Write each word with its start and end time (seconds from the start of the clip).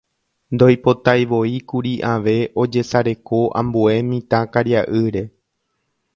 Ndoipotaivoíkuri 0.57 1.91
ave 2.13 2.35
ojesareko 2.63 3.39
ambue 3.61 3.95
mitãkariaʼýre. 4.09 5.23